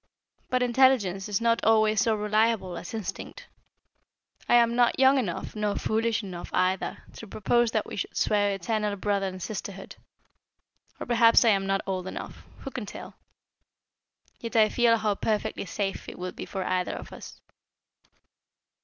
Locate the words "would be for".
16.17-16.63